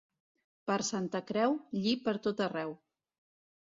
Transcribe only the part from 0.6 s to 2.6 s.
Per Santa Creu, lli per tot